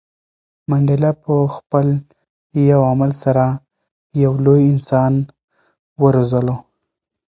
منډېلا 0.69 1.11
په 1.23 1.33
خپل 1.55 1.87
یو 2.71 2.81
عمل 2.91 3.11
سره 3.23 3.45
یو 4.23 4.31
لوی 4.45 4.61
انسان 4.71 5.13
وروزلو. 6.03 6.55